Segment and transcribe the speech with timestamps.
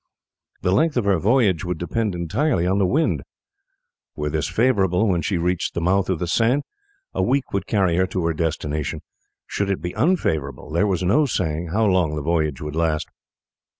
[0.63, 3.21] The length of her voyage would depend entirely on the wind.
[4.15, 6.63] Were this favourable when she reached the mouth of the Seine,
[7.13, 9.01] a week would carry her to her destination.
[9.45, 13.09] Should it be unfavourable there was no saying how long the voyage would last.